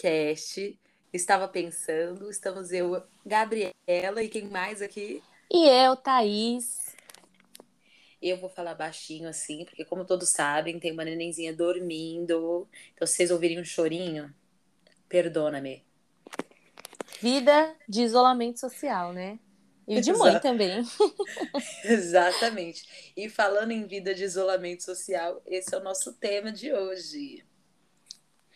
[0.00, 0.78] podcast.
[1.12, 5.22] Estava pensando, estamos eu, Gabriela, e quem mais aqui?
[5.52, 6.96] E eu, Thaís.
[8.22, 12.68] Eu vou falar baixinho assim, porque como todos sabem, tem uma nenenzinha dormindo.
[12.94, 14.32] Então, se vocês ouvirem um chorinho,
[15.08, 15.84] perdona-me.
[17.20, 19.38] Vida de isolamento social, né?
[19.86, 20.82] E de mãe também.
[21.84, 23.12] Exatamente.
[23.16, 27.44] E falando em vida de isolamento social, esse é o nosso tema de hoje.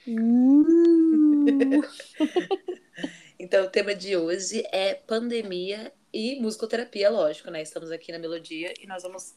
[0.07, 1.04] Uh.
[3.39, 7.63] então, o tema de hoje é pandemia e musicoterapia, lógico, né?
[7.63, 9.35] Estamos aqui na Melodia e nós vamos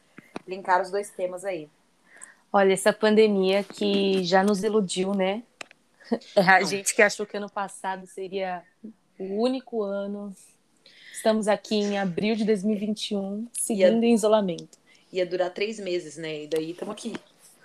[0.48, 1.70] linkar os dois temas aí.
[2.52, 5.44] Olha, essa pandemia que já nos iludiu, né?
[6.36, 8.64] A gente que achou que ano passado seria
[9.20, 10.34] o único ano
[11.18, 14.78] Estamos aqui em abril de 2021, seguindo ia, em isolamento.
[15.12, 16.44] Ia durar três meses, né?
[16.44, 17.14] E daí estamos aqui.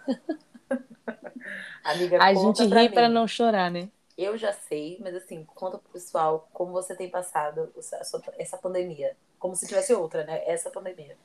[1.85, 3.91] Amiga, a gente ri para não chorar, né?
[4.17, 7.73] Eu já sei, mas assim, conta pro pessoal como você tem passado
[8.39, 9.17] essa pandemia.
[9.39, 10.43] Como se tivesse outra, né?
[10.47, 11.17] Essa pandemia.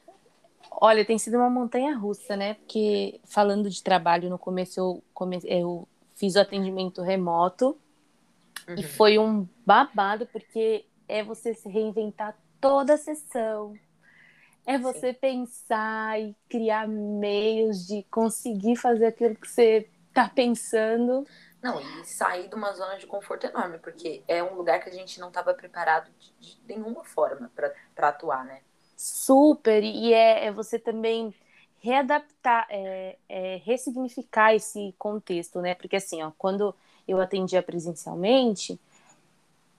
[0.71, 2.55] Olha, tem sido uma montanha russa, né?
[2.55, 5.39] Porque falando de trabalho, no começo eu, come...
[5.43, 7.77] eu fiz o atendimento remoto
[8.67, 8.75] uhum.
[8.75, 13.73] e foi um babado, porque é você se reinventar toda a sessão.
[14.65, 15.19] É você Sim.
[15.19, 21.25] pensar e criar meios de conseguir fazer aquilo que você está pensando.
[21.61, 24.93] Não, e sair de uma zona de conforto enorme, porque é um lugar que a
[24.93, 28.61] gente não estava preparado de, de, nenhuma forma para atuar, né?
[28.95, 31.33] Super, e é, é você também
[31.79, 35.73] readaptar, é, é, ressignificar esse contexto, né?
[35.75, 36.75] Porque assim, ó, quando
[37.07, 38.79] eu atendia presencialmente,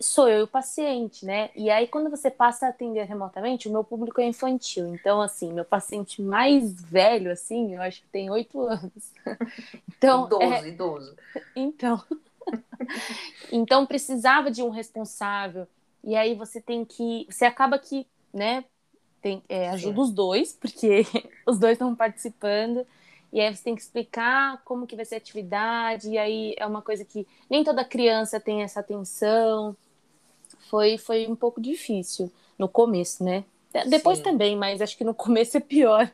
[0.00, 1.50] sou eu e o paciente, né?
[1.56, 4.94] E aí, quando você passa a atender remotamente, o meu público é infantil.
[4.94, 9.12] Então, assim, meu paciente mais velho, assim, eu acho que tem oito anos.
[9.96, 10.68] Então, idoso, é...
[10.68, 11.16] idoso.
[11.56, 12.04] Então.
[13.50, 15.66] então, precisava de um responsável.
[16.04, 17.26] E aí, você tem que.
[17.28, 18.64] Você acaba que, né?
[19.20, 21.04] Tem, é, ajuda os dois, porque
[21.44, 22.86] os dois estão participando.
[23.32, 26.66] E aí você tem que explicar como que vai ser a atividade, e aí é
[26.66, 29.76] uma coisa que nem toda criança tem essa atenção
[30.68, 33.44] foi, foi um pouco difícil no começo, né?
[33.88, 34.24] Depois Sim.
[34.24, 36.10] também, mas acho que no começo é pior.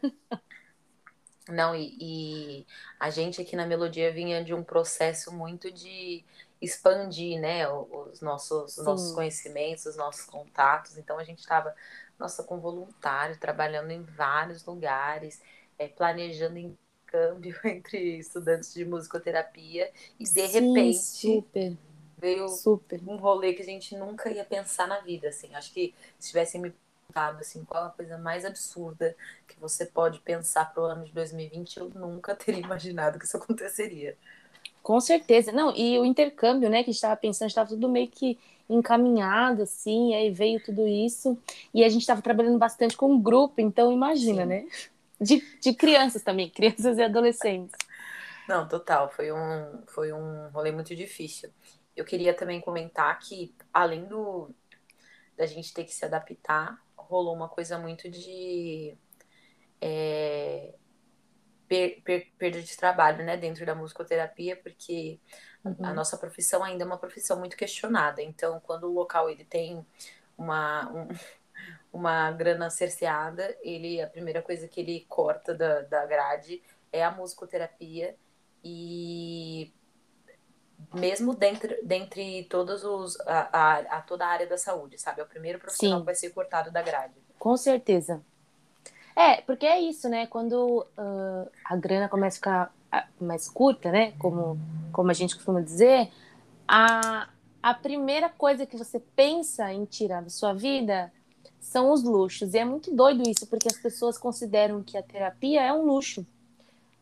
[1.48, 2.66] Não, e, e,
[2.98, 6.24] a gente aqui na Melodia vinha de um processo muito de
[6.60, 10.96] expandir, né, os nossos, os nossos conhecimentos, os nossos contatos.
[10.96, 11.74] Então a gente estava,
[12.18, 15.42] nossa, com voluntário, trabalhando em vários lugares,
[15.78, 21.76] é, planejando intercâmbio entre estudantes de musicoterapia e de Sim, repente super
[22.24, 23.02] Veio Super.
[23.06, 25.54] um rolê que a gente nunca ia pensar na vida, assim.
[25.54, 29.14] Acho que se tivessem me perguntado, assim, qual a coisa mais absurda
[29.46, 33.36] que você pode pensar para o ano de 2020, eu nunca teria imaginado que isso
[33.36, 34.16] aconteceria.
[34.82, 35.52] Com certeza.
[35.52, 38.38] Não, e o intercâmbio, né, que estava pensando, estava tudo meio que
[38.70, 41.36] encaminhado, assim, aí veio tudo isso.
[41.74, 44.48] E a gente estava trabalhando bastante com um grupo, então imagina, Sim.
[44.48, 44.66] né?
[45.20, 47.76] De, de crianças também, crianças e adolescentes.
[48.48, 51.50] Não, total, foi um, foi um rolê muito difícil
[51.96, 54.50] eu queria também comentar que, além do
[55.36, 58.96] da gente ter que se adaptar, rolou uma coisa muito de
[59.80, 60.74] é,
[61.66, 65.18] per, per, perda de trabalho, né, dentro da musicoterapia, porque
[65.64, 65.76] uhum.
[65.82, 68.22] a, a, nossa profissão ainda é uma profissão muito questionada.
[68.22, 69.84] Então, quando o local ele tem
[70.38, 71.08] uma um,
[71.92, 76.62] uma grana cerceada, ele a primeira coisa que ele corta da, da grade
[76.92, 78.16] é a musicoterapia
[78.62, 79.72] e
[80.92, 85.20] mesmo dentre, dentre todos os a, a, a, toda a área da saúde, sabe?
[85.20, 86.02] É o primeiro profissional Sim.
[86.02, 87.14] que vai ser cortado da grade.
[87.38, 88.22] Com certeza.
[89.16, 90.26] É, porque é isso, né?
[90.26, 92.74] Quando uh, a grana começa a ficar
[93.20, 94.12] mais curta, né?
[94.18, 94.58] Como,
[94.92, 96.10] como a gente costuma dizer,
[96.66, 97.28] a,
[97.62, 101.12] a primeira coisa que você pensa em tirar da sua vida
[101.60, 102.54] são os luxos.
[102.54, 106.26] E é muito doido isso, porque as pessoas consideram que a terapia é um luxo.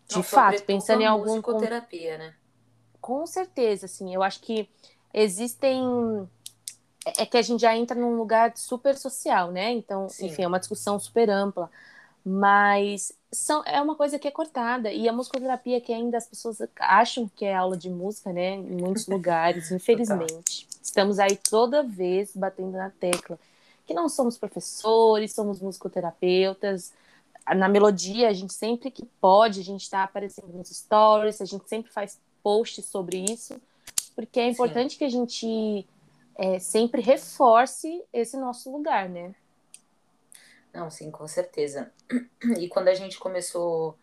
[0.08, 1.30] De Não, fato, pensando em algum.
[1.30, 2.34] Musicoterapia, né?
[3.02, 4.68] Com certeza, assim, eu acho que
[5.12, 5.82] existem
[7.04, 9.72] é, é que a gente já entra num lugar super social, né?
[9.72, 10.26] Então, Sim.
[10.26, 11.68] enfim, é uma discussão super ampla,
[12.24, 16.58] mas são, é uma coisa que é cortada e a musicoterapia que ainda as pessoas
[16.78, 18.54] acham que é aula de música, né?
[18.54, 23.38] Em muitos lugares, infelizmente, estamos aí toda vez batendo na tecla
[23.84, 26.92] que não somos professores, somos musicoterapeutas.
[27.56, 31.68] Na melodia, a gente sempre que pode, a gente está aparecendo nos stories, a gente
[31.68, 33.60] sempre faz posts sobre isso,
[34.14, 34.98] porque é importante Sim.
[34.98, 35.86] que a gente
[36.36, 39.34] é, sempre reforce esse nosso lugar, né?
[40.72, 41.92] Não, sim, com certeza.
[42.58, 43.96] E quando a gente começou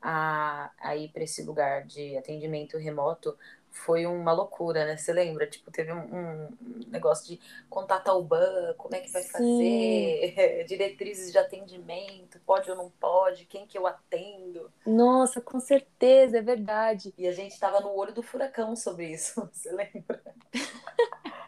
[0.00, 3.36] a, a ir para esse lugar de atendimento remoto
[3.76, 4.96] foi uma loucura, né?
[4.96, 5.46] Você lembra?
[5.46, 6.48] Tipo, teve um, um
[6.88, 12.76] negócio de contatar o ban, como é que vai fazer, diretrizes de atendimento, pode ou
[12.76, 14.70] não pode, quem que eu atendo.
[14.84, 17.12] Nossa, com certeza, é verdade.
[17.18, 20.22] E a gente estava no olho do furacão sobre isso, você lembra?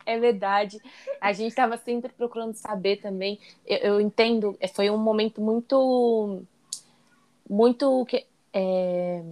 [0.07, 0.79] é verdade.
[1.21, 3.41] A gente estava sempre procurando saber também.
[3.67, 6.43] Eu, eu, entendo, é, foi um momento muito,
[7.49, 9.23] muito que é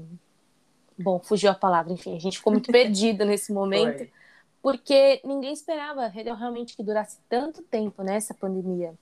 [0.99, 4.13] Bom, fugiu a palavra, enfim, a gente ficou muito perdida nesse momento, Foi.
[4.63, 8.95] porque ninguém esperava realmente que durasse tanto tempo, né, essa pandemia.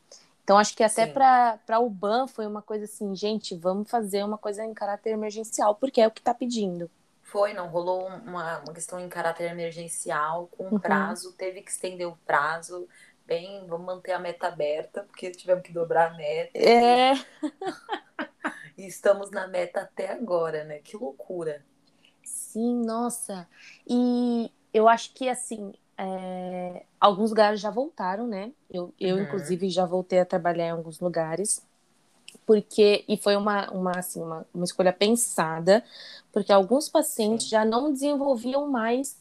[0.42, 4.36] Então, acho que até para o BAN foi uma coisa assim, gente, vamos fazer uma
[4.36, 6.90] coisa em caráter emergencial, porque é o que está pedindo.
[7.22, 10.78] Foi, não rolou uma, uma questão em caráter emergencial, com uhum.
[10.78, 12.86] prazo, teve que estender o prazo,
[13.26, 16.58] bem, vamos manter a meta aberta, porque tivemos que dobrar a meta.
[16.58, 17.14] É.
[18.76, 20.80] E estamos na meta até agora, né?
[20.80, 21.64] Que loucura.
[22.24, 23.48] Sim, nossa.
[23.86, 26.84] E eu acho que, assim, é...
[27.00, 28.52] alguns lugares já voltaram, né?
[28.70, 29.22] Eu, eu uhum.
[29.22, 31.64] inclusive, já voltei a trabalhar em alguns lugares.
[32.46, 35.84] Porque, e foi uma, uma, assim, uma, uma escolha pensada,
[36.32, 37.50] porque alguns pacientes Sim.
[37.50, 39.16] já não desenvolviam mais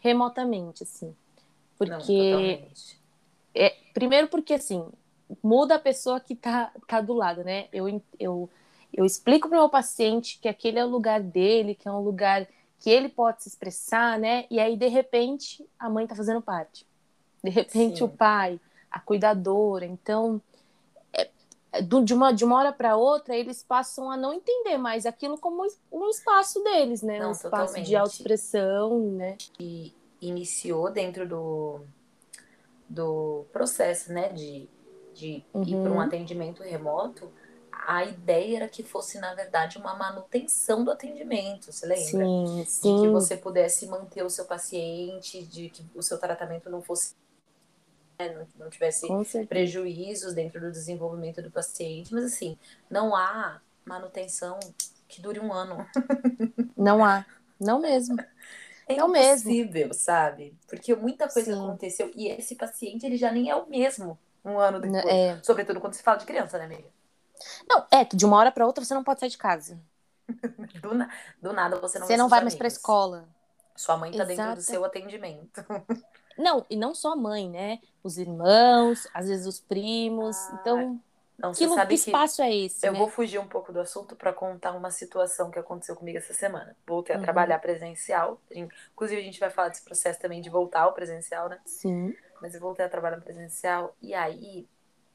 [0.00, 1.14] remotamente, assim.
[1.78, 2.60] Porque.
[2.60, 2.68] Não,
[3.54, 4.84] é, primeiro porque, assim,
[5.42, 7.68] muda a pessoa que tá, tá do lado, né?
[7.72, 8.50] Eu, eu,
[8.92, 12.00] eu explico para o meu paciente que aquele é o lugar dele, que é um
[12.00, 12.46] lugar
[12.78, 14.46] que ele pode se expressar, né?
[14.50, 16.86] E aí, de repente, a mãe está fazendo parte.
[17.42, 18.04] De repente, Sim.
[18.04, 18.60] o pai,
[18.90, 19.84] a cuidadora.
[19.84, 20.40] Então,
[21.12, 21.28] é,
[21.72, 25.38] é de, uma, de uma hora para outra, eles passam a não entender mais aquilo
[25.38, 27.18] como um espaço deles, né?
[27.18, 27.86] Não, um espaço totalmente.
[27.86, 29.36] de autoexpressão, né?
[29.58, 31.80] E iniciou dentro do,
[32.88, 34.28] do processo, né?
[34.30, 34.68] De,
[35.14, 35.62] de uhum.
[35.62, 37.30] ir para um atendimento remoto
[37.86, 42.26] a ideia era que fosse, na verdade, uma manutenção do atendimento, você lembra?
[42.26, 42.96] Sim, sim.
[42.96, 47.14] De que você pudesse manter o seu paciente, de que o seu tratamento não fosse.
[48.18, 49.06] Né, não tivesse
[49.48, 52.58] prejuízos dentro do desenvolvimento do paciente, mas assim,
[52.90, 54.58] não há manutenção
[55.06, 55.86] que dure um ano.
[56.76, 57.24] Não há,
[57.58, 58.16] não mesmo.
[58.86, 59.94] É não impossível, mesmo.
[59.94, 60.54] sabe?
[60.68, 61.64] Porque muita coisa Sim.
[61.64, 65.04] aconteceu e esse paciente ele já nem é o mesmo um ano depois.
[65.06, 65.40] É.
[65.42, 66.88] Sobretudo quando se fala de criança, né, amiga?
[67.68, 69.80] Não, é que de uma hora para outra você não pode sair de casa.
[70.82, 71.08] do, na...
[71.40, 73.28] do nada você não Você não vai mais para escola.
[73.76, 74.36] Sua mãe tá Exato.
[74.36, 75.64] dentro do seu atendimento.
[76.38, 77.80] não, e não só a mãe, né?
[78.02, 80.36] Os irmãos, às vezes os primos.
[80.36, 81.00] Ah, então,
[81.38, 82.86] não, que, que espaço é esse?
[82.86, 82.98] Eu né?
[82.98, 86.74] vou fugir um pouco do assunto para contar uma situação que aconteceu comigo essa semana.
[86.86, 87.24] Voltei a uhum.
[87.24, 88.40] trabalhar presencial.
[88.50, 91.60] Inclusive, a gente vai falar desse processo também de voltar ao presencial, né?
[91.66, 92.16] Sim.
[92.40, 93.94] Mas eu voltei a trabalhar presencial.
[94.00, 94.66] E aí,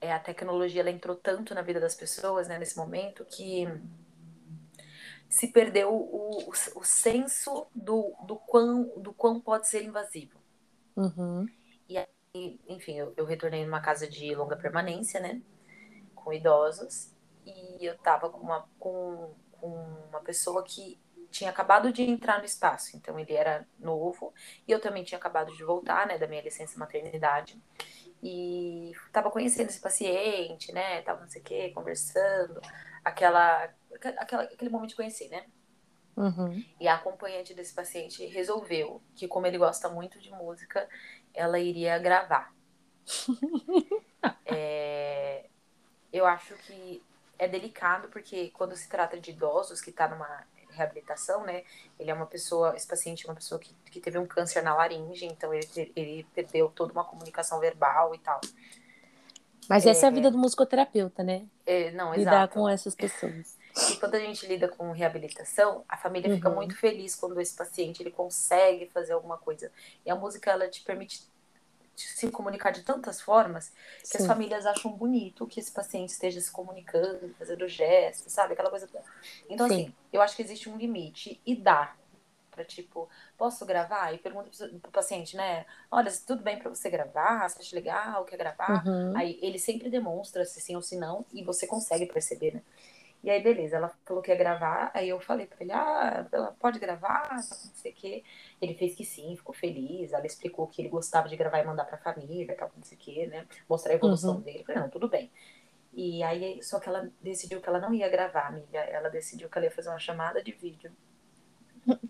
[0.01, 3.67] é, a tecnologia ela entrou tanto na vida das pessoas né, nesse momento que
[5.29, 10.37] se perdeu o, o, o senso do, do, quão, do quão pode ser invasivo.
[10.95, 11.47] Uhum.
[11.87, 15.41] E aí, enfim, eu, eu retornei numa casa de longa permanência, né?
[16.13, 17.13] Com idosos.
[17.45, 19.67] E eu tava com uma, com, com
[20.09, 20.99] uma pessoa que
[21.29, 24.33] tinha acabado de entrar no espaço, então ele era novo,
[24.67, 27.57] e eu também tinha acabado de voltar, né, da minha licença maternidade
[28.21, 31.01] e estava conhecendo esse paciente, né?
[31.01, 32.61] Tava não sei o quê, conversando,
[33.03, 33.73] aquela,
[34.17, 35.45] aquela, aquele momento de conhecer, né?
[36.15, 36.63] Uhum.
[36.79, 40.87] E a acompanhante desse paciente resolveu que, como ele gosta muito de música,
[41.33, 42.53] ela iria gravar.
[44.45, 45.47] é,
[46.11, 47.03] eu acho que
[47.39, 51.63] é delicado porque quando se trata de idosos que está numa reabilitação, né?
[51.99, 54.75] Ele é uma pessoa, esse paciente é uma pessoa que, que teve um câncer na
[54.75, 58.39] laringe, então ele, ele perdeu toda uma comunicação verbal e tal.
[59.69, 61.45] Mas essa é a vida do musicoterapeuta, né?
[61.65, 62.53] É, não, Lidar exato.
[62.55, 63.57] com essas pessoas.
[63.89, 66.35] E quando a gente lida com reabilitação, a família uhum.
[66.35, 69.71] fica muito feliz quando esse paciente ele consegue fazer alguma coisa.
[70.05, 71.23] E a música ela te permite
[72.09, 74.17] se comunicar de tantas formas que Sim.
[74.19, 78.53] as famílias acham bonito que esse paciente esteja se comunicando, fazendo gestos, sabe?
[78.53, 78.89] Aquela coisa.
[79.49, 79.73] Então, Sim.
[79.73, 81.95] assim, eu acho que existe um limite e dá
[82.51, 84.13] para tipo, posso gravar?
[84.13, 84.49] E pergunta
[84.81, 85.65] pro paciente, né?
[85.89, 87.49] Olha, tudo bem para você gravar?
[87.49, 88.25] Você acha legal?
[88.25, 88.85] Quer gravar?
[88.85, 89.17] Uhum.
[89.17, 92.61] Aí ele sempre demonstra se sim ou se não e você consegue perceber, né?
[93.23, 96.55] E aí, beleza, ela falou que ia gravar, aí eu falei pra ele, ah, ela
[96.59, 98.23] pode gravar, não sei o quê.
[98.59, 101.85] Ele fez que sim, ficou feliz, ela explicou que ele gostava de gravar e mandar
[101.85, 103.45] pra família, tal, não sei o quê, né?
[103.69, 104.41] Mostrar a evolução uhum.
[104.41, 104.59] dele.
[104.61, 105.31] Eu falei, não, tudo bem.
[105.93, 108.79] E aí, só que ela decidiu que ela não ia gravar, amiga.
[108.79, 110.91] Ela decidiu que ela ia fazer uma chamada de vídeo.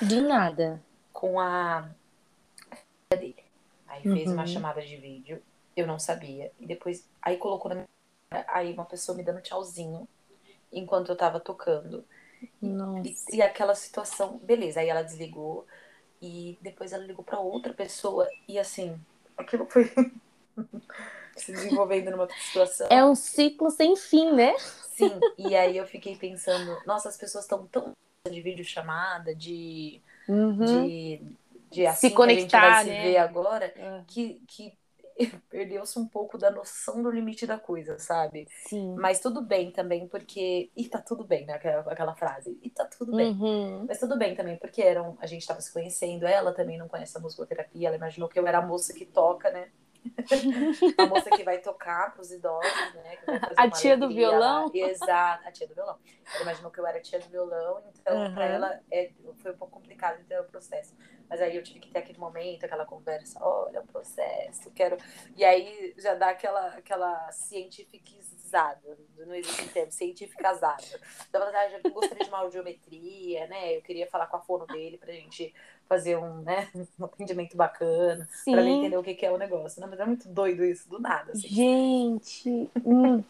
[0.00, 0.82] Do nada.
[1.12, 1.88] Com a
[2.70, 3.44] filha dele.
[3.86, 4.34] Aí fez uhum.
[4.34, 5.40] uma chamada de vídeo,
[5.76, 6.50] eu não sabia.
[6.58, 7.88] E depois, aí colocou na minha
[8.48, 10.08] aí uma pessoa me dando tchauzinho.
[10.72, 12.04] enquanto eu tava tocando.
[13.04, 15.66] E, e aquela situação, beleza, aí ela desligou
[16.22, 19.00] e depois ela ligou para outra pessoa e assim,
[19.36, 19.90] aquilo foi
[21.36, 22.90] se desenvolvendo numa situação.
[22.90, 24.52] É um ciclo sem fim, né?
[24.80, 27.92] Sim, e aí eu fiquei pensando, nossa, as pessoas estão tão
[28.30, 30.58] de videochamada, de, Uhum.
[30.60, 31.38] de,
[31.70, 32.74] de assim Se conectar, que a gente vai né?
[32.74, 34.04] se ver agora, É.
[34.06, 34.78] que, que
[35.50, 38.46] perdeu-se um pouco da noção do limite da coisa, sabe?
[38.68, 38.94] Sim.
[38.96, 40.70] Mas tudo bem também, porque.
[40.76, 41.54] E tá tudo bem, né?
[41.54, 42.58] Aquela, aquela frase.
[42.62, 43.32] E tá tudo bem.
[43.32, 43.84] Uhum.
[43.88, 47.16] Mas tudo bem também, porque eram, a gente tava se conhecendo, ela também não conhece
[47.16, 49.68] a musicoterapia, ela imaginou que eu era a moça que toca, né?
[50.98, 53.18] a moça que vai tocar pros idosos, né?
[53.56, 54.64] A tia do alegria violão?
[54.66, 54.70] lá.
[54.74, 55.96] Exato, a tia do violão.
[56.34, 58.34] Ela imaginou que eu era a tia do violão, então Uhum.
[58.34, 60.94] pra ela é, foi um pouco complicado entender o processo.
[61.32, 64.98] Mas aí eu tive que ter aquele momento, aquela conversa, olha o processo, quero.
[65.34, 71.00] E aí já dá aquela, aquela cientificizada, não existe termo, cientificazada.
[71.32, 73.74] Da verdade, eu gostaria de uma audiometria, né?
[73.74, 75.54] Eu queria falar com a fono dele pra gente
[75.88, 76.68] fazer um, né,
[77.00, 78.78] um atendimento bacana, pra ele Sim.
[78.80, 79.80] entender o que que é o negócio.
[79.80, 81.32] Não, mas é muito doido isso, do nada.
[81.32, 81.48] Assim.
[81.48, 82.70] Gente.
[82.84, 83.24] hum.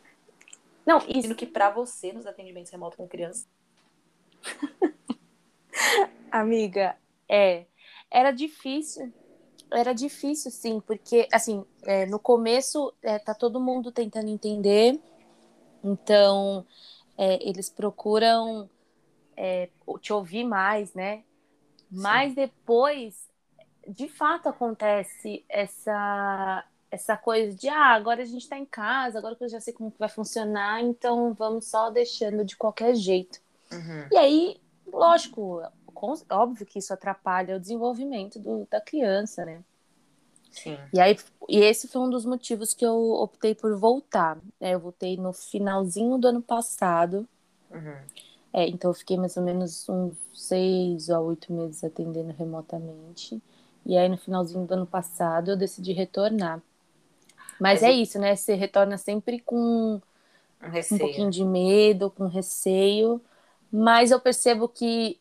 [0.85, 1.11] Não, isso.
[1.11, 3.47] Imagino que pra você, nos atendimentos remotos com criança,
[6.33, 6.97] Amiga,
[7.29, 7.67] é.
[8.13, 9.11] Era difícil.
[9.73, 15.01] Era difícil, sim, porque, assim, é, no começo é, tá todo mundo tentando entender,
[15.83, 16.67] então
[17.17, 18.69] é, eles procuram
[19.35, 21.25] é, te ouvir mais, né?
[21.91, 23.31] Mas depois,
[23.89, 29.37] de fato, acontece essa, essa coisa de, ah, agora a gente tá em casa, agora
[29.37, 33.41] que eu já sei como que vai funcionar, então vamos só deixando de qualquer jeito.
[34.13, 35.63] E aí, lógico,
[36.31, 39.65] óbvio que isso atrapalha o desenvolvimento do- da criança, né?
[40.51, 40.79] sim.
[40.93, 41.17] E aí,
[41.49, 44.37] e esse foi um dos motivos que eu optei por voltar.
[44.61, 44.75] né?
[44.75, 47.27] Eu voltei no finalzinho do ano passado.
[47.71, 48.11] Uhum.
[48.53, 53.41] É, então eu fiquei mais ou menos uns seis a oito meses atendendo remotamente.
[53.87, 56.63] E aí no finalzinho do ano passado eu decidi retornar.
[57.59, 58.37] Mas, Mas é e- isso, né?
[58.37, 60.01] Você retorna sempre com
[60.63, 63.23] Um um pouquinho de medo, com receio,
[63.73, 65.21] mas eu percebo que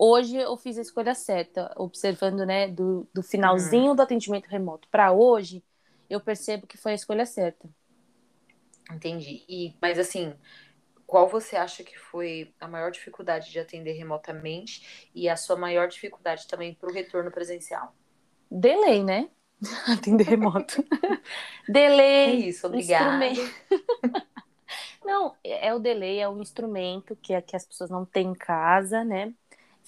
[0.00, 5.12] hoje eu fiz a escolha certa, observando, né, do, do finalzinho do atendimento remoto para
[5.12, 5.64] hoje,
[6.10, 7.68] eu percebo que foi a escolha certa.
[8.90, 9.44] Entendi.
[9.48, 10.34] E, mas assim,
[11.06, 15.88] qual você acha que foi a maior dificuldade de atender remotamente e a sua maior
[15.88, 17.94] dificuldade também para o retorno presencial?
[18.50, 19.30] Delay, né?
[19.88, 20.84] Atender remoto.
[22.24, 22.34] É delay.
[22.34, 23.34] isso, obrigada.
[25.04, 28.28] Não, é é o delay, é um instrumento que, é- que as pessoas não têm
[28.28, 29.34] em casa, né?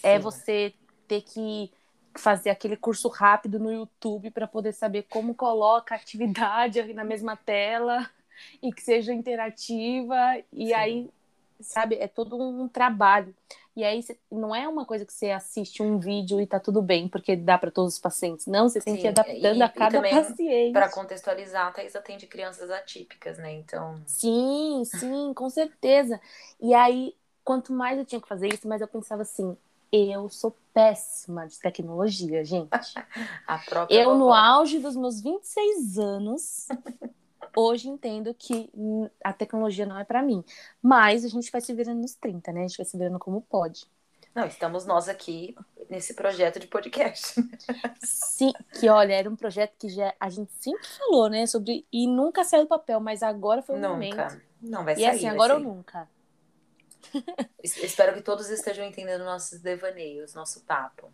[0.02, 0.74] É você
[1.08, 1.72] ter que
[2.18, 7.36] fazer aquele curso rápido no YouTube para poder saber como coloca a atividade na mesma
[7.36, 8.08] tela
[8.62, 10.16] e que seja interativa.
[10.52, 10.74] E Sim.
[10.74, 11.10] aí,
[11.60, 13.34] sabe, é todo um trabalho.
[13.74, 17.08] E aí não é uma coisa que você assiste um vídeo e tá tudo bem,
[17.08, 18.46] porque dá para todos os pacientes.
[18.46, 20.72] Não, você tem que ir adaptando e- a cada também paciente.
[20.72, 23.52] Para contextualizar, a Thaís atende crianças atípicas, né?
[23.52, 26.20] Então, Sim, sim, com certeza.
[26.60, 29.56] E aí, quanto mais eu tinha que fazer isso, mais eu pensava assim:
[29.92, 32.70] eu sou péssima de tecnologia, gente.
[33.46, 36.68] a própria Eu, no auge dos meus 26 anos,
[37.54, 38.70] hoje entendo que
[39.22, 40.42] a tecnologia não é pra mim.
[40.80, 42.60] Mas a gente vai se virando nos 30, né?
[42.64, 43.86] A gente vai se virando como pode.
[44.34, 45.54] Não, estamos nós aqui
[45.90, 47.34] nesse projeto de podcast.
[48.02, 51.44] Sim, que olha, era um projeto que já a gente sempre falou, né?
[51.46, 51.86] Sobre.
[51.92, 54.16] E nunca saiu do papel, mas agora foi o momento.
[54.16, 54.42] Nunca.
[54.62, 55.06] Não vai E sair.
[55.08, 56.08] assim, vai agora ou nunca.
[57.62, 61.12] Es- Espero que todos estejam entendendo nossos devaneios, nosso papo.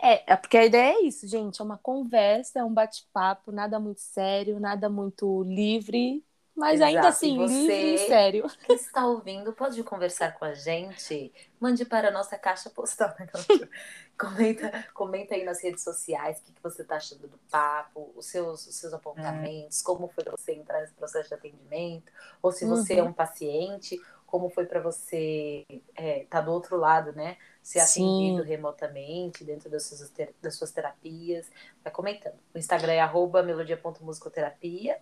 [0.00, 1.60] É, é porque a ideia é isso, gente.
[1.60, 7.08] É uma conversa, é um bate-papo, nada muito sério, nada muito livre, mas Exato, ainda
[7.08, 8.44] assim, e você- livre e sério.
[8.66, 11.32] Quem está ouvindo pode conversar com a gente.
[11.58, 13.14] Mande para a nossa caixa postal.
[14.18, 18.26] comenta, comenta aí nas redes sociais o que, que você está achando do papo, os
[18.26, 22.96] seus, os seus apontamentos, como foi você entrar nesse processo de atendimento, ou se você
[22.96, 23.08] é Uhum.
[23.08, 23.98] um paciente,
[24.30, 25.66] como foi para você
[25.98, 27.36] estar do outro lado, né?
[27.62, 28.02] Ser Sim.
[28.02, 31.50] atendido remotamente dentro das suas, das suas terapias.
[31.82, 32.38] Vai comentando.
[32.54, 34.98] O Instagram é arroba melodia.musicoterapia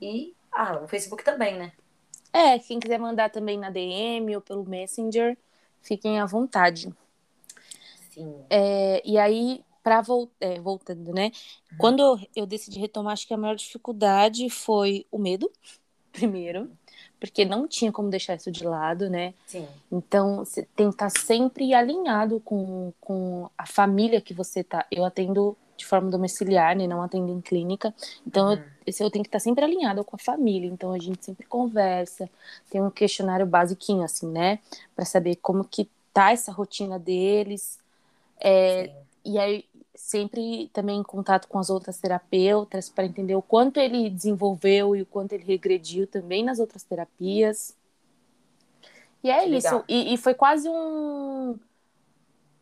[0.00, 1.72] e ah, o Facebook também, né?
[2.32, 5.36] É, quem quiser mandar também na DM ou pelo Messenger,
[5.80, 6.92] fiquem à vontade.
[8.10, 8.44] Sim.
[8.48, 11.30] É, e aí, para vol é, voltando, né?
[11.72, 11.78] Uhum.
[11.78, 15.50] Quando eu decidi retomar, acho que a maior dificuldade foi o medo,
[16.12, 16.70] primeiro,
[17.18, 19.34] porque não tinha como deixar isso de lado, né?
[19.46, 19.66] Sim.
[19.90, 24.84] Então, você tem que estar sempre alinhado com, com a família que você tá.
[24.90, 26.86] Eu atendo de forma domiciliar, né?
[26.86, 27.94] Não atendo em clínica.
[28.26, 28.62] Então, uhum.
[28.86, 30.68] eu, eu tenho que estar sempre alinhado com a família.
[30.68, 32.28] Então, a gente sempre conversa,
[32.70, 34.58] tem um questionário basiquinho, assim, né?
[34.94, 37.78] Para saber como que tá essa rotina deles.
[38.40, 38.92] É,
[39.24, 44.08] e aí, sempre também em contato com as outras terapeutas para entender o quanto ele
[44.08, 47.76] desenvolveu e o quanto ele regrediu também nas outras terapias.
[49.22, 49.84] E é isso.
[49.88, 51.58] E, e, foi quase um.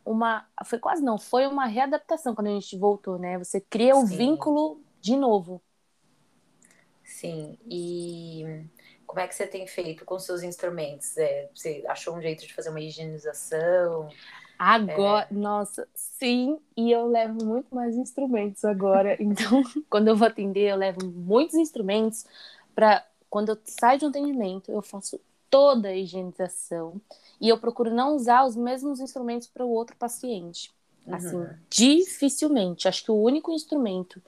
[0.05, 0.47] Uma.
[0.65, 3.39] Foi quase não, foi uma readaptação quando a gente voltou, né?
[3.39, 5.63] Você cria o vínculo de novo.
[7.03, 7.59] Sim.
[7.67, 8.67] E
[9.07, 11.17] como é que você tem feito com seus instrumentos?
[11.17, 14.09] É, você achou um jeito de fazer uma higienização?
[14.63, 15.35] Agora, é.
[15.35, 19.17] nossa, sim, e eu levo muito mais instrumentos agora.
[19.19, 22.27] Então, quando eu vou atender, eu levo muitos instrumentos
[22.75, 27.01] para quando eu saio de um atendimento, eu faço toda a higienização
[27.41, 30.71] e eu procuro não usar os mesmos instrumentos para o outro paciente.
[31.07, 31.15] Uhum.
[31.15, 32.87] Assim, dificilmente.
[32.87, 34.21] Acho que o único instrumento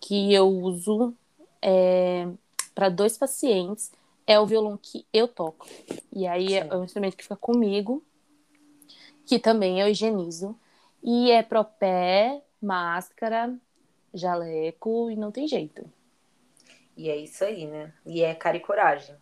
[0.00, 1.12] que eu uso
[1.60, 2.26] é,
[2.74, 3.92] para dois pacientes
[4.26, 5.66] é o violão que eu toco.
[6.10, 8.02] E aí é, é um instrumento que fica comigo
[9.26, 10.56] que também eu higienizo.
[11.02, 13.54] E é propé, máscara,
[14.12, 15.84] jaleco e não tem jeito.
[16.96, 17.92] E é isso aí, né?
[18.06, 19.14] E é cara e coragem.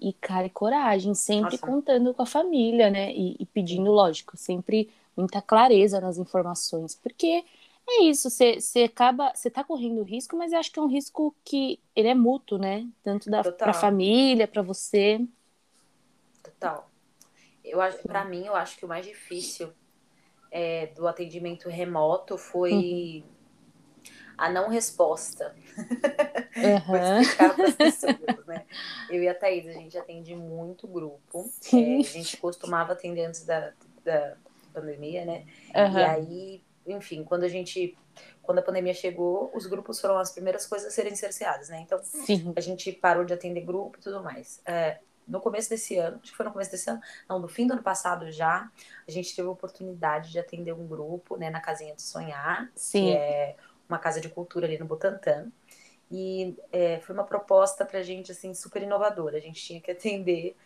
[0.00, 1.66] E cara e coragem, sempre Nossa.
[1.66, 3.12] contando com a família, né?
[3.12, 6.94] E, e, pedindo, lógico, sempre muita clareza nas informações.
[6.94, 7.44] Porque
[7.88, 9.32] é isso, você acaba.
[9.34, 12.56] Você tá correndo risco, mas eu acho que é um risco que ele é mútuo,
[12.56, 12.86] né?
[13.02, 15.20] Tanto da, pra família, para você.
[16.42, 16.88] Total.
[17.68, 19.72] Eu para mim, eu acho que o mais difícil
[20.50, 24.12] é, do atendimento remoto foi uhum.
[24.36, 25.54] a não resposta.
[26.58, 27.76] Uhum.
[27.76, 28.66] Pessoas, né?
[29.08, 31.48] Eu e a Thaís, a gente atende muito grupo.
[31.72, 33.72] É, a gente costumava atender antes da,
[34.04, 34.36] da
[34.74, 35.46] pandemia, né?
[35.72, 35.98] Uhum.
[35.98, 37.96] E aí, enfim, quando a gente
[38.42, 41.80] quando a pandemia chegou, os grupos foram as primeiras coisas a serem cerceadas, né?
[41.82, 42.52] Então, Sim.
[42.56, 44.62] a gente parou de atender grupo e tudo mais.
[44.64, 44.98] É,
[45.28, 47.74] no começo desse ano, acho que foi no começo desse ano, não, no fim do
[47.74, 48.70] ano passado já,
[49.06, 53.04] a gente teve a oportunidade de atender um grupo, né, na Casinha de Sonhar, Sim.
[53.04, 53.56] que é
[53.88, 55.46] uma casa de cultura ali no Butantã.
[56.10, 59.36] E é, foi uma proposta pra gente, assim, super inovadora.
[59.36, 60.56] A gente tinha que atender.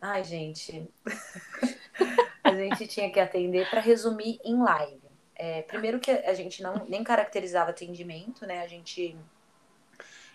[0.00, 0.88] Ai, gente.
[2.42, 5.02] a gente tinha que atender para resumir em live.
[5.34, 8.62] É, primeiro que a gente não nem caracterizava atendimento, né?
[8.62, 9.16] A gente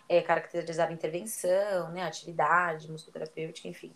[0.07, 3.93] é, caracterizava intervenção, né, atividade musicoterapêutica, enfim.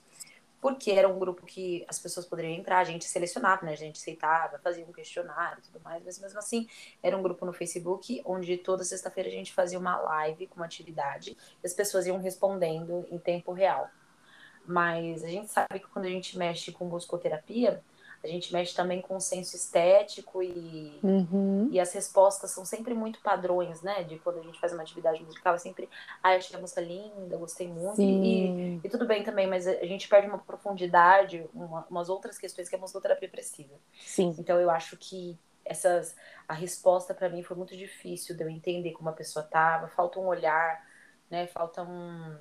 [0.62, 3.98] Porque era um grupo que as pessoas poderiam entrar, a gente selecionava, né, a gente
[3.98, 6.68] aceitava, fazia um questionário e tudo mais, mas mesmo assim
[7.04, 10.66] era um grupo no Facebook onde toda sexta-feira a gente fazia uma live com uma
[10.66, 13.90] atividade e as pessoas iam respondendo em tempo real.
[14.66, 17.84] Mas a gente sabe que quando a gente mexe com musicoterapia,
[18.26, 21.70] a gente mexe também com o senso estético e, uhum.
[21.72, 24.04] e as respostas são sempre muito padrões, né?
[24.04, 25.88] De quando a gente faz uma atividade musical, é sempre,
[26.24, 28.02] ah, achei a música linda, gostei muito.
[28.02, 32.68] E, e, tudo bem também, mas a gente perde uma profundidade, uma, umas outras questões
[32.68, 33.76] que a musicoterapia precisa.
[34.00, 34.36] Sim.
[34.40, 36.16] Então eu acho que essas
[36.48, 40.20] a resposta para mim foi muito difícil de eu entender como a pessoa tava, falta
[40.20, 40.84] um olhar,
[41.30, 41.46] né?
[41.48, 42.36] Falta um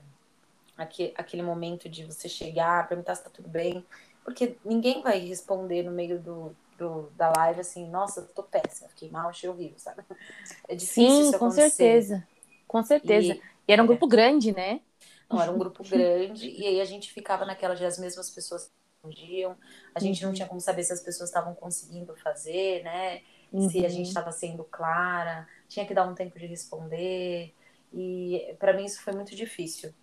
[0.77, 3.85] aquele, aquele momento de você chegar, perguntar se tá tudo bem
[4.25, 9.11] porque ninguém vai responder no meio do, do, da live assim, nossa, tô péssima, fiquei
[9.11, 10.03] mal, achei horrível, sabe?
[10.69, 12.27] É difícil Sim, isso com certeza.
[12.67, 13.35] Com certeza.
[13.35, 13.89] E, e era um é.
[13.89, 14.81] grupo grande, né?
[15.31, 18.71] Não, era um grupo grande, e aí a gente ficava naquela de as mesmas pessoas
[19.05, 19.57] respondiam,
[19.95, 20.31] a gente uhum.
[20.31, 23.21] não tinha como saber se as pessoas estavam conseguindo fazer, né?
[23.53, 23.69] Uhum.
[23.69, 24.33] Se a gente estava uhum.
[24.33, 27.55] sendo clara, tinha que dar um tempo de responder.
[27.93, 29.95] E para mim isso foi muito difícil.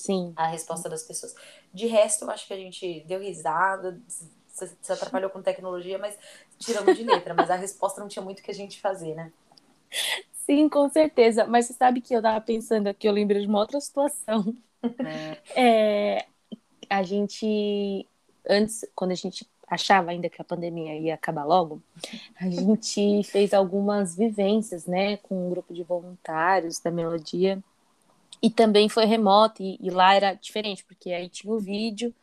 [0.00, 0.32] Sim.
[0.34, 1.34] A resposta das pessoas.
[1.72, 4.00] De resto, eu acho que a gente deu risada,
[4.48, 6.16] se atrapalhou com tecnologia, mas
[6.58, 7.34] tiramos de letra.
[7.34, 9.30] mas a resposta não tinha muito que a gente fazer, né?
[10.32, 11.46] Sim, com certeza.
[11.46, 14.56] Mas você sabe que eu tava pensando aqui, eu lembrei de uma outra situação.
[15.04, 15.36] É.
[15.54, 16.26] é,
[16.88, 18.06] a gente,
[18.48, 21.82] antes, quando a gente achava ainda que a pandemia ia acabar logo,
[22.40, 27.62] a gente fez algumas vivências, né, com um grupo de voluntários da Melodia
[28.42, 32.14] e também foi remoto, e, e, lá era diferente, porque aí tinha o vídeo.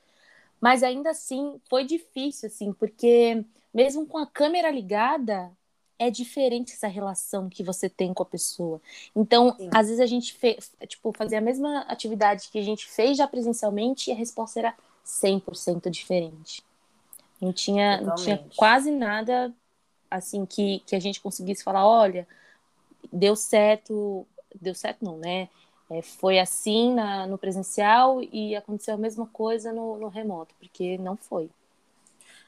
[0.60, 5.51] Mas ainda assim foi difícil, assim, porque mesmo com a câmera ligada,
[5.99, 8.82] é diferente essa relação que você tem com a pessoa.
[9.15, 9.69] Então, Sim.
[9.73, 13.27] às vezes a gente fez, tipo, fazia a mesma atividade que a gente fez já
[13.27, 14.75] presencialmente e a resposta era
[15.06, 16.63] 100% diferente.
[17.41, 19.53] Não tinha, não tinha quase nada
[20.10, 22.27] assim que, que a gente conseguisse falar, olha,
[23.12, 24.25] deu certo,
[24.60, 25.49] deu certo não, né?
[25.89, 30.97] É, foi assim na, no presencial e aconteceu a mesma coisa no, no remoto, porque
[30.97, 31.50] não foi.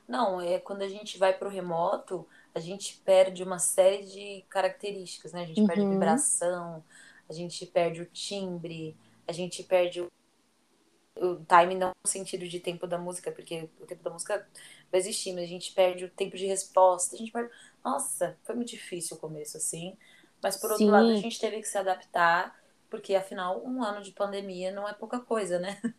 [0.08, 4.44] Não, é quando a gente vai para o remoto, a gente perde uma série de
[4.50, 5.44] características, né?
[5.44, 5.68] A gente uhum.
[5.68, 6.84] perde vibração,
[7.30, 8.98] a gente perde o timbre,
[9.28, 10.08] a gente perde o,
[11.16, 14.46] o time não no sentido de tempo da música, porque o tempo da música
[14.92, 17.52] vai existir, mas a gente perde o tempo de resposta, a gente perde...
[17.86, 19.96] Nossa, foi muito difícil o começo, assim.
[20.42, 20.92] Mas por outro Sim.
[20.92, 22.59] lado, a gente teve que se adaptar,
[22.90, 25.78] porque afinal, um ano de pandemia não é pouca coisa, né?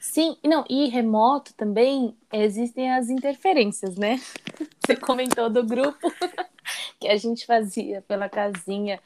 [0.00, 4.20] Sim, não, e remoto também existem as interferências, né?
[4.84, 5.98] Você comentou do grupo
[6.98, 9.00] que a gente fazia pela casinha.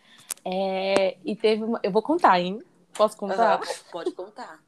[0.44, 1.80] É, e teve uma.
[1.82, 2.62] Eu vou contar, hein?
[2.94, 3.60] Posso contar?
[3.60, 4.58] Uhum, pode contar.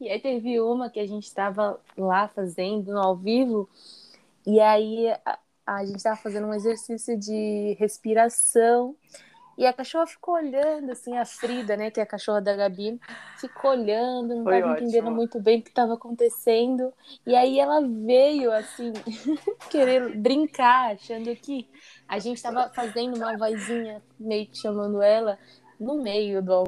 [0.00, 3.68] e aí teve uma que a gente estava lá fazendo ao vivo,
[4.46, 8.96] e aí a, a gente estava fazendo um exercício de respiração.
[9.56, 13.00] E a cachorra ficou olhando, assim, a Frida, né, que é a cachorra da Gabi,
[13.38, 16.92] ficou olhando, não estava entendendo muito bem o que estava acontecendo.
[17.26, 18.92] E aí ela veio, assim,
[19.70, 21.68] querer brincar, achando que
[22.08, 25.38] a gente estava fazendo uma vozinha meio que chamando ela
[25.78, 26.64] no meio do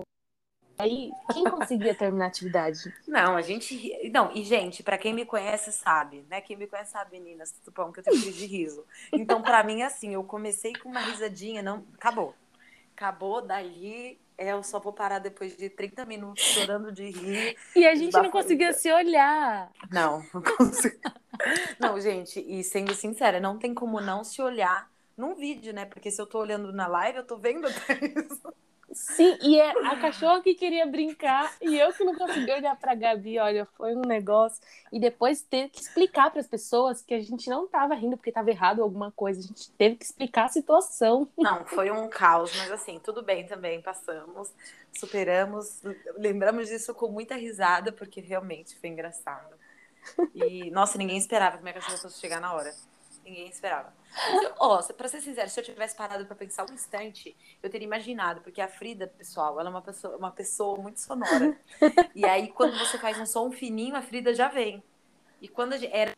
[0.78, 2.94] Aí, quem conseguia terminar a atividade?
[3.08, 4.10] Não, a gente.
[4.10, 6.42] Não, e gente, para quem me conhece sabe, né?
[6.42, 8.84] Quem me conhece sabe, meninas, bom, que eu tenho crise de riso.
[9.10, 11.82] Então, para mim, assim, eu comecei com uma risadinha, não.
[11.94, 12.34] Acabou
[12.96, 17.56] acabou dali, é, eu só vou parar depois de 30 minutos chorando de rir.
[17.76, 19.70] E a gente não conseguia se olhar.
[19.92, 20.96] Não, não consigo.
[21.78, 25.84] Não, gente, e sendo sincera, não tem como não se olhar num vídeo, né?
[25.84, 28.52] Porque se eu tô olhando na live, eu tô vendo até isso.
[28.92, 32.94] Sim, e é a cachorra que queria brincar e eu que não consegui olhar para
[32.94, 34.62] Gabi, olha, foi um negócio.
[34.92, 38.30] E depois ter que explicar para as pessoas que a gente não estava rindo porque
[38.30, 41.28] estava errado alguma coisa, a gente teve que explicar a situação.
[41.36, 44.52] Não, foi um caos, mas assim, tudo bem também, passamos,
[44.92, 45.82] superamos,
[46.16, 49.54] lembramos disso com muita risada porque realmente foi engraçado.
[50.32, 52.72] E nossa, ninguém esperava que minha cachorra fosse chegar na hora.
[53.26, 53.92] Ninguém esperava.
[54.60, 57.84] Ó, oh, pra ser sincero, se eu tivesse parado para pensar um instante, eu teria
[57.84, 61.58] imaginado, porque a Frida, pessoal, ela é uma pessoa, uma pessoa muito sonora.
[62.14, 64.80] e aí, quando você faz um som fininho, a Frida já vem.
[65.42, 66.14] E quando a gente, era,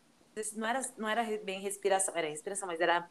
[0.55, 3.09] não era, não era bem respiração, era respiração, mas era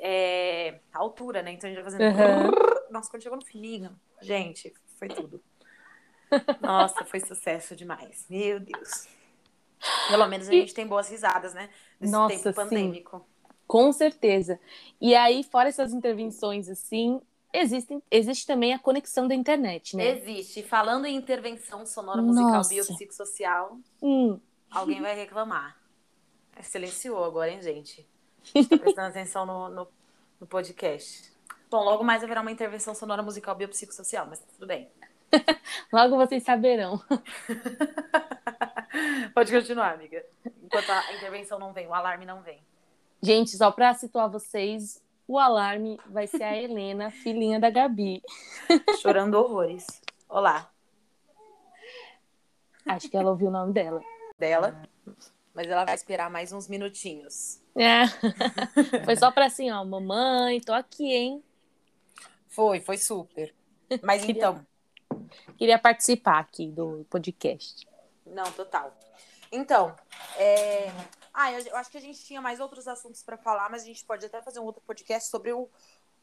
[0.00, 1.52] é, altura, né?
[1.52, 2.02] Então a gente vai fazendo.
[2.02, 2.90] Uhum.
[2.90, 5.40] Nossa, quando chegou no fininho, gente, foi tudo.
[6.60, 8.26] Nossa, foi sucesso demais.
[8.28, 9.06] Meu Deus.
[10.08, 11.70] Pelo menos a gente tem boas risadas, né?
[11.98, 13.18] Nesse Nossa, tempo pandêmico.
[13.18, 13.54] Sim.
[13.66, 14.58] Com certeza.
[15.00, 17.20] E aí, fora essas intervenções assim,
[17.52, 20.18] existe, existe também a conexão da internet, né?
[20.18, 20.62] Existe.
[20.62, 22.74] Falando em intervenção sonora musical Nossa.
[22.74, 24.40] biopsicossocial, hum.
[24.70, 25.78] alguém vai reclamar.
[26.62, 28.06] Silenciou agora, hein, gente?
[28.54, 29.88] Está prestando atenção no, no,
[30.40, 31.32] no, podcast.
[31.70, 34.90] Bom, logo mais haverá uma intervenção sonora musical biopsicossocial, mas tudo bem.
[35.92, 37.00] logo vocês saberão.
[39.34, 40.24] Pode continuar, amiga.
[40.62, 42.62] Enquanto a intervenção não vem, o alarme não vem.
[43.22, 48.22] Gente, só para situar vocês, o alarme vai ser a Helena, filhinha da Gabi.
[49.00, 49.86] Chorando horrores.
[50.28, 50.70] Olá.
[52.86, 54.02] Acho que ela ouviu o nome dela.
[54.38, 54.82] Dela?
[55.54, 57.60] Mas ela vai esperar mais uns minutinhos.
[57.76, 58.06] É.
[59.04, 61.44] Foi só para assim, ó, mamãe, tô aqui, hein?
[62.48, 63.54] Foi, foi super.
[64.02, 64.66] Mas queria, então.
[65.56, 67.86] Queria participar aqui do podcast.
[68.30, 68.96] Não, total.
[69.52, 69.94] Então,
[70.36, 70.90] é...
[71.34, 74.04] ah, eu, acho que a gente tinha mais outros assuntos para falar, mas a gente
[74.04, 75.68] pode até fazer um outro podcast sobre o...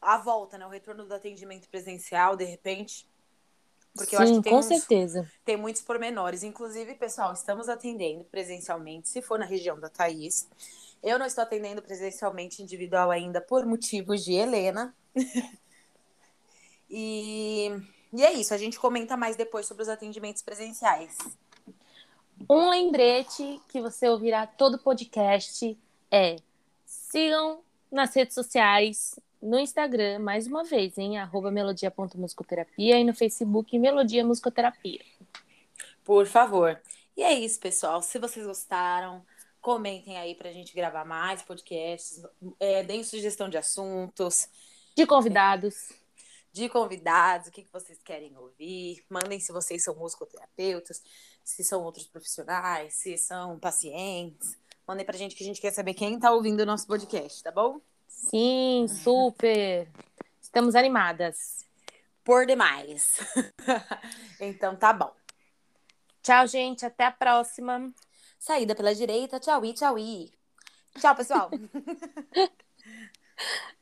[0.00, 0.66] a volta, né?
[0.66, 3.06] O retorno do atendimento presencial, de repente.
[3.94, 5.30] Porque Sim, eu acho que tem com uns, certeza.
[5.44, 6.42] Tem muitos pormenores.
[6.42, 10.48] Inclusive, pessoal, estamos atendendo presencialmente, se for na região da Thaís.
[11.02, 14.94] Eu não estou atendendo presencialmente individual ainda por motivos de Helena.
[16.88, 17.70] e,
[18.12, 21.16] e é isso, a gente comenta mais depois sobre os atendimentos presenciais.
[22.46, 25.76] Um lembrete que você ouvirá todo podcast
[26.10, 26.36] é
[26.84, 33.78] sigam nas redes sociais, no Instagram, mais uma vez, em arroba melodia.musicoterapia e no Facebook
[33.78, 35.00] Melodia Musicoterapia.
[36.04, 36.80] Por favor.
[37.16, 38.02] E é isso, pessoal.
[38.02, 39.24] Se vocês gostaram,
[39.60, 42.22] comentem aí pra gente gravar mais podcasts,
[42.60, 44.48] é, deem sugestão de assuntos.
[44.96, 45.92] De convidados.
[46.52, 49.04] De convidados, o que, que vocês querem ouvir.
[49.08, 51.02] Mandem se vocês são musicoterapeutas
[51.48, 54.58] se são outros profissionais, se são pacientes.
[54.86, 57.50] Mandem pra gente que a gente quer saber quem tá ouvindo o nosso podcast, tá
[57.50, 57.80] bom?
[58.06, 59.88] Sim, super.
[60.42, 61.64] Estamos animadas.
[62.22, 63.16] Por demais.
[64.38, 65.10] então tá bom.
[66.22, 66.84] Tchau, gente.
[66.84, 67.94] Até a próxima.
[68.38, 69.40] Saída pela direita.
[69.40, 70.30] Tchau, e tchau, e.
[71.00, 71.50] Tchau, pessoal.